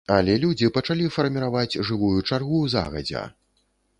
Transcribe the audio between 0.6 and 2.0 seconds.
пачалі фарміраваць